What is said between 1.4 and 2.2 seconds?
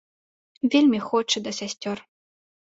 да сясцёр.